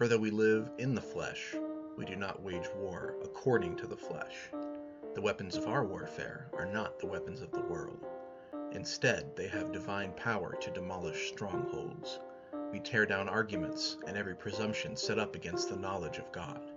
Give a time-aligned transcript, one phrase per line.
[0.00, 1.54] For though we live in the flesh,
[1.98, 4.48] we do not wage war according to the flesh.
[5.14, 8.06] The weapons of our warfare are not the weapons of the world.
[8.72, 12.18] Instead, they have divine power to demolish strongholds.
[12.72, 16.72] We tear down arguments and every presumption set up against the knowledge of God,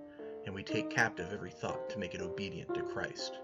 [0.45, 3.39] and we take captive every thought to make it obedient to Christ.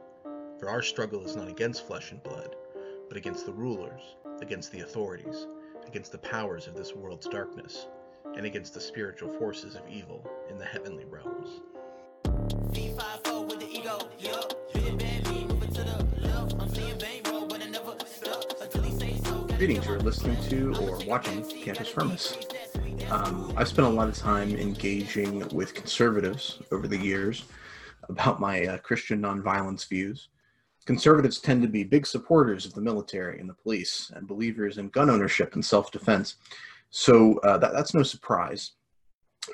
[0.59, 2.54] For our struggle is not against flesh and blood,
[3.07, 5.48] but against the rulers, against the authorities,
[5.88, 7.88] against the powers of this world's darkness,
[8.36, 11.62] and against the spiritual forces of evil in the heavenly realms.
[19.58, 22.38] Greetings, you're listening to or watching Cantus Firmus.
[23.09, 27.44] Um, I've spent a lot of time engaging with conservatives over the years
[28.08, 30.30] about my uh, Christian nonviolence views.
[30.86, 34.89] Conservatives tend to be big supporters of the military and the police and believers in
[34.89, 36.36] gun ownership and self defense.
[36.89, 38.71] So uh, that, that's no surprise.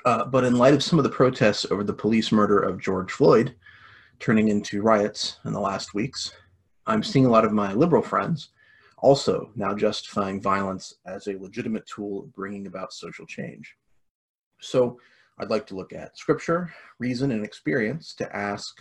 [0.04, 3.12] Uh, but in light of some of the protests over the police murder of George
[3.12, 3.54] Floyd
[4.18, 6.32] turning into riots in the last weeks,
[6.86, 8.50] I'm seeing a lot of my liberal friends
[8.98, 13.76] also now justifying violence as a legitimate tool of bringing about social change.
[14.60, 14.98] So
[15.38, 18.74] I'd like to look at scripture, reason, and experience to ask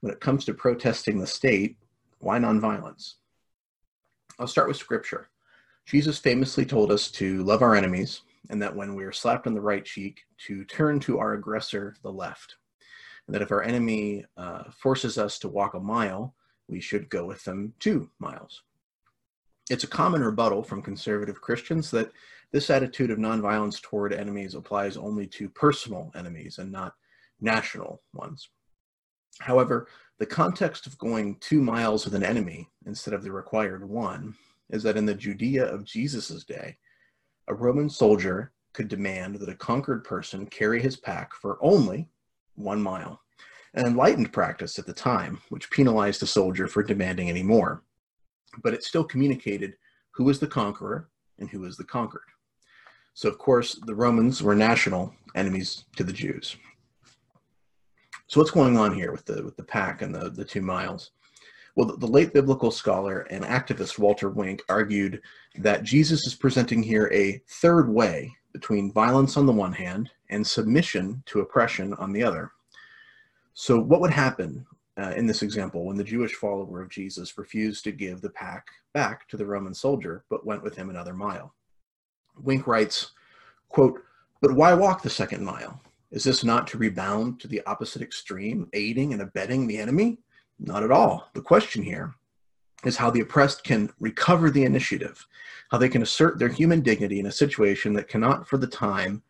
[0.00, 1.76] when it comes to protesting the state,
[2.20, 3.14] why nonviolence?
[4.38, 5.28] I'll start with scripture.
[5.86, 9.54] Jesus famously told us to love our enemies, and that when we are slapped on
[9.54, 12.56] the right cheek, to turn to our aggressor the left.
[13.26, 16.34] And that if our enemy uh, forces us to walk a mile,
[16.68, 18.62] we should go with them two miles.
[19.70, 22.10] It's a common rebuttal from conservative Christians that
[22.52, 26.94] this attitude of nonviolence toward enemies applies only to personal enemies and not
[27.40, 28.48] national ones.
[29.38, 34.34] However, the context of going two miles with an enemy instead of the required one
[34.70, 36.76] is that in the Judea of Jesus' day,
[37.48, 42.08] a Roman soldier could demand that a conquered person carry his pack for only
[42.56, 43.20] one mile,
[43.74, 47.82] an enlightened practice at the time, which penalized the soldier for demanding any more.
[48.62, 49.76] But it still communicated
[50.12, 52.22] who was the conqueror and who was the conquered.
[53.14, 56.56] So, of course, the Romans were national enemies to the Jews.
[58.26, 61.12] So, what's going on here with the with the pack and the, the two miles?
[61.76, 65.20] Well, the, late biblical scholar and activist Walter Wink argued
[65.58, 70.44] that Jesus is presenting here a third way between violence on the one hand and
[70.44, 72.50] submission to oppression on the other.
[73.52, 74.64] So, what would happen
[74.98, 78.68] uh, in this example when the Jewish follower of Jesus refused to give the pack
[78.94, 81.54] back to the Roman soldier but went with him another mile?
[82.38, 83.12] Wink writes,
[83.68, 84.02] quote,
[84.40, 85.82] But why walk the second mile?
[86.10, 90.20] Is this not to rebound to the opposite extreme, aiding and abetting the enemy?
[90.58, 91.28] Not at all.
[91.34, 92.14] The question here
[92.84, 95.26] is how the oppressed can recover the initiative,
[95.70, 99.22] how they can assert their human dignity in a situation that cannot, for the time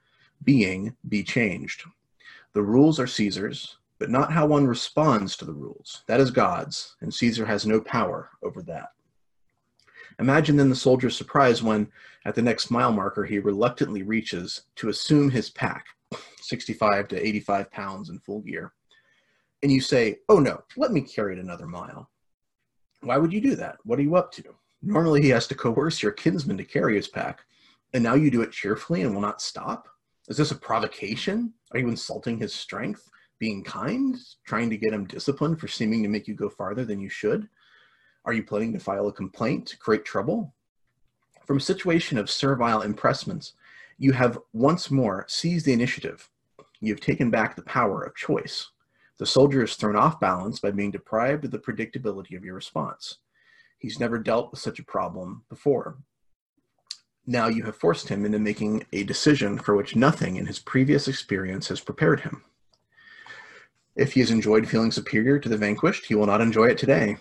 [0.45, 1.85] being, be changed.
[2.53, 6.03] The rules are Caesar's, but not how one responds to the rules.
[6.07, 8.91] That is God's, and Caesar has no power over that.
[10.19, 11.91] Imagine then the soldier's surprise when,
[12.25, 15.87] at the next mile marker, he reluctantly reaches to assume his pack,
[16.41, 18.73] 65 to 85 pounds in full gear,
[19.63, 22.11] and you say, Oh no, let me carry it another mile.
[23.01, 23.77] Why would you do that?
[23.85, 24.43] What are you up to?
[24.83, 27.41] Normally, he has to coerce your kinsman to carry his pack,
[27.93, 29.89] and now you do it cheerfully and will not stop?
[30.29, 31.53] Is this a provocation?
[31.73, 33.09] Are you insulting his strength?
[33.39, 34.17] Being kind?
[34.45, 37.49] Trying to get him disciplined for seeming to make you go farther than you should?
[38.25, 40.53] Are you planning to file a complaint to create trouble?
[41.47, 43.53] From a situation of servile impressments,
[43.99, 46.29] you have once more seized the initiative.
[46.81, 48.71] You have taken back the power of choice.
[49.19, 53.19] The soldier is thrown off balance by being deprived of the predictability of your response.
[53.79, 55.99] He's never dealt with such a problem before.
[57.27, 61.09] Now you have forced him into making a decision for which nothing in his previous
[61.09, 62.45] experience has prepared him.
[63.97, 67.17] If he has enjoyed feeling superior to the vanquished, he will not enjoy it today.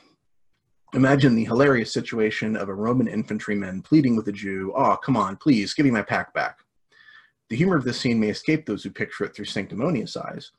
[0.93, 5.37] Imagine the hilarious situation of a Roman infantryman pleading with a Jew, Oh, come on,
[5.37, 6.59] please, give me my pack back.
[7.49, 10.51] The humor of this scene may escape those who picture it through sanctimonious eyes,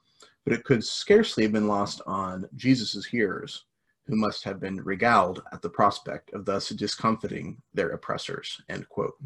[0.47, 3.65] but it could scarcely have been lost on Jesus' hearers,
[4.07, 8.63] who must have been regaled at the prospect of thus discomfiting their oppressors.
[8.69, 9.17] End quote.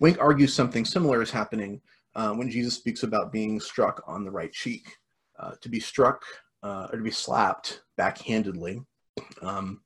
[0.00, 1.82] Wink argues something similar is happening
[2.16, 4.96] uh, when Jesus speaks about being struck on the right cheek.
[5.38, 6.22] Uh, to be struck
[6.62, 8.84] uh, or to be slapped backhandedly,
[9.42, 9.80] um,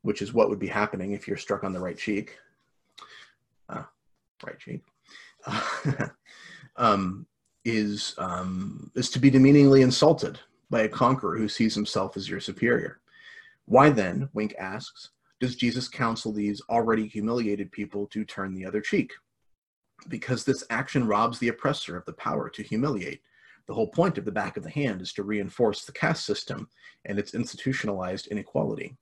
[0.00, 2.38] which is what would be happening if you're struck on the right cheek.
[3.68, 3.82] Uh,
[4.44, 4.80] right cheek.
[6.76, 7.26] um,
[7.66, 10.38] is um, is to be demeaningly insulted
[10.70, 13.00] by a conqueror who sees himself as your superior.
[13.66, 15.10] Why then, Wink asks,
[15.40, 19.12] does Jesus counsel these already humiliated people to turn the other cheek?
[20.08, 23.20] because this action robs the oppressor of the power to humiliate.
[23.66, 26.68] The whole point of the back of the hand is to reinforce the caste system
[27.04, 28.96] and its institutionalized inequality.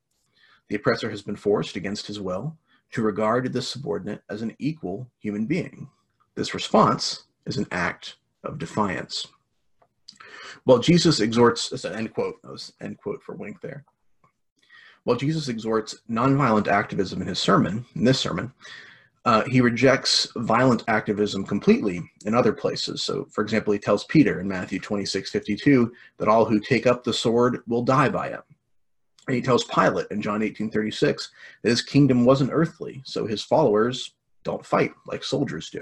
[0.69, 2.57] The oppressor has been forced, against his will,
[2.93, 5.89] to regard the subordinate as an equal human being.
[6.35, 9.27] This response is an act of defiance.
[10.65, 13.85] While Jesus exhorts, that's an end quote, that was end quote for Wink there.
[15.05, 18.53] While Jesus exhorts nonviolent activism in his sermon, in this sermon,
[19.27, 23.03] uh, he rejects violent activism completely in other places.
[23.03, 27.05] So, for example, he tells Peter in Matthew 26 52 that all who take up
[27.05, 28.41] the sword will die by it.
[29.27, 31.31] And he tells Pilate in John 18 36
[31.63, 35.81] that his kingdom wasn't earthly, so his followers don't fight like soldiers do.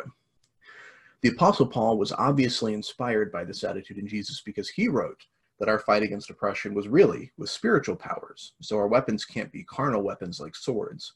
[1.23, 5.25] The Apostle Paul was obviously inspired by this attitude in Jesus because he wrote
[5.61, 8.55] that our fight against oppression was really with spiritual powers.
[8.61, 11.13] So our weapons can't be carnal weapons like swords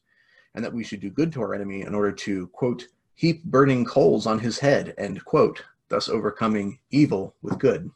[0.54, 3.84] and that we should do good to our enemy in order to, quote, heap burning
[3.84, 7.90] coals on his head, end quote, thus overcoming evil with good.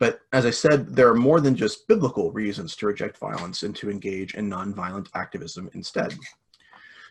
[0.00, 3.76] But as I said, there are more than just biblical reasons to reject violence and
[3.76, 6.14] to engage in nonviolent activism instead.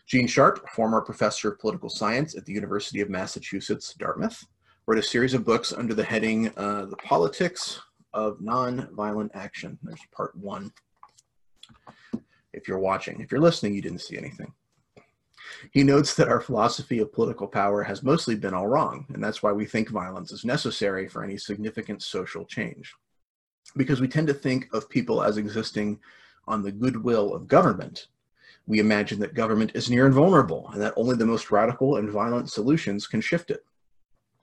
[0.06, 4.46] Gene Sharp, former professor of political science at the University of Massachusetts, Dartmouth,
[4.86, 7.80] wrote a series of books under the heading uh, The Politics
[8.12, 9.78] of Nonviolent Action.
[9.82, 10.72] There's part one
[12.52, 13.20] if you're watching.
[13.20, 14.52] If you're listening, you didn't see anything.
[15.72, 19.42] He notes that our philosophy of political power has mostly been all wrong, and that's
[19.42, 22.94] why we think violence is necessary for any significant social change.
[23.76, 26.00] Because we tend to think of people as existing
[26.48, 28.08] on the goodwill of government,
[28.70, 32.48] we imagine that government is near invulnerable and that only the most radical and violent
[32.48, 33.64] solutions can shift it.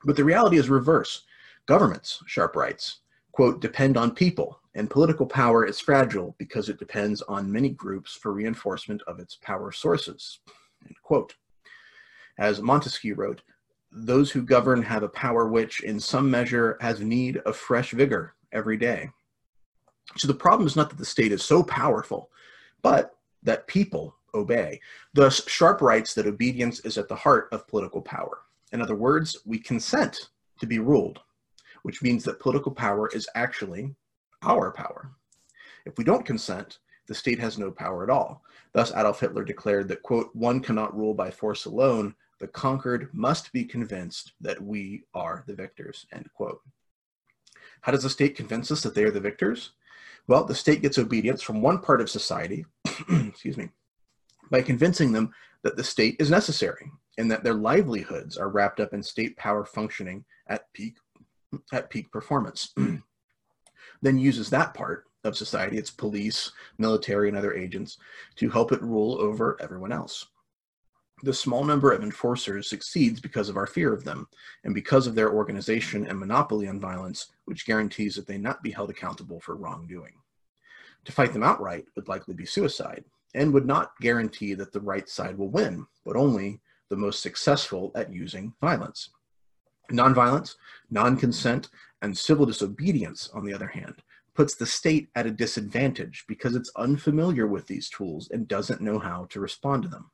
[0.03, 1.24] But the reality is reverse.
[1.65, 3.00] Governments, Sharp writes,
[3.31, 8.15] quote, depend on people, and political power is fragile because it depends on many groups
[8.15, 10.39] for reinforcement of its power sources.
[10.85, 11.33] End quote.
[12.38, 13.41] As Montesquieu wrote,
[13.94, 18.35] those who govern have a power which, in some measure, has need of fresh vigor
[18.51, 19.09] every day.
[20.18, 22.30] So the problem is not that the state is so powerful,
[22.81, 23.13] but
[23.44, 24.79] that people obey.
[25.13, 28.39] Thus, Sharp writes that obedience is at the heart of political power.
[28.71, 30.29] In other words, we consent
[30.59, 31.19] to be ruled,
[31.83, 33.95] which means that political power is actually
[34.44, 35.12] our power.
[35.85, 38.44] If we don't consent, the state has no power at all.
[38.74, 42.13] Thus, Adolf Hitler declared that, quote, one cannot rule by force alone.
[42.39, 46.59] The conquered must be convinced that we are the victors, end quote.
[47.81, 49.71] How does the state convince us that they are the victors?
[50.27, 52.65] Well, the state gets obedience from one part of society,
[53.09, 53.69] excuse me,
[54.49, 55.31] by convincing them
[55.63, 59.65] that the state is necessary and that their livelihoods are wrapped up in state power
[59.65, 60.97] functioning at peak
[61.71, 62.73] at peak performance.
[64.01, 67.97] then uses that part of society, its police, military, and other agents,
[68.35, 70.25] to help it rule over everyone else.
[71.23, 74.27] The small number of enforcers succeeds because of our fear of them,
[74.63, 78.71] and because of their organization and monopoly on violence, which guarantees that they not be
[78.71, 80.13] held accountable for wrongdoing.
[81.05, 83.03] To fight them outright would likely be suicide,
[83.35, 86.59] and would not guarantee that the right side will win, but only
[86.89, 89.09] the most successful at using violence.
[89.91, 90.56] Nonviolence,
[90.89, 91.69] non consent,
[92.01, 94.01] and civil disobedience, on the other hand,
[94.33, 99.00] puts the state at a disadvantage because it's unfamiliar with these tools and doesn't know
[99.00, 100.12] how to respond to them.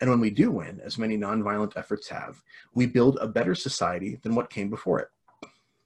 [0.00, 2.42] And when we do win, as many nonviolent efforts have,
[2.74, 5.08] we build a better society than what came before it.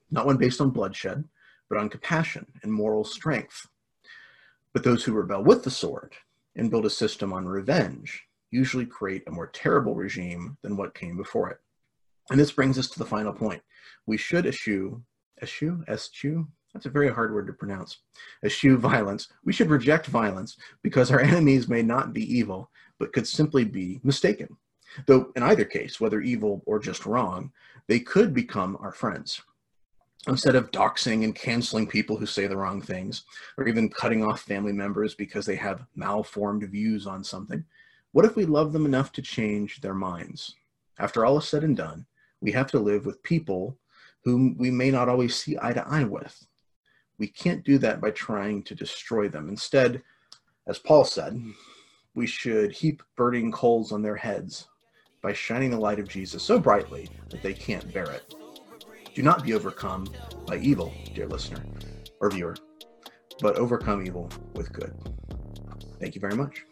[0.09, 1.23] Not one based on bloodshed,
[1.69, 3.67] but on compassion and moral strength.
[4.73, 6.15] But those who rebel with the sword
[6.57, 11.17] and build a system on revenge usually create a more terrible regime than what came
[11.17, 11.57] before it.
[12.29, 13.61] And this brings us to the final point.
[14.05, 15.01] We should eschew,
[15.41, 17.97] eschew, eschew, that's a very hard word to pronounce,
[18.43, 19.29] eschew violence.
[19.43, 23.99] We should reject violence because our enemies may not be evil, but could simply be
[24.03, 24.57] mistaken.
[25.05, 27.51] Though in either case, whether evil or just wrong,
[27.87, 29.41] they could become our friends.
[30.27, 33.23] Instead of doxing and canceling people who say the wrong things,
[33.57, 37.63] or even cutting off family members because they have malformed views on something,
[38.11, 40.55] what if we love them enough to change their minds?
[40.99, 42.05] After all is said and done,
[42.41, 43.77] we have to live with people
[44.23, 46.45] whom we may not always see eye to eye with.
[47.19, 49.49] We can't do that by trying to destroy them.
[49.49, 50.03] Instead,
[50.67, 51.41] as Paul said,
[52.15, 54.67] we should heap burning coals on their heads
[55.21, 58.35] by shining the light of Jesus so brightly that they can't bear it.
[59.17, 60.05] Do not be overcome
[60.45, 61.65] by evil, dear listener
[62.19, 62.55] or viewer,
[63.41, 64.93] but overcome evil with good.
[65.99, 66.63] Thank you very much.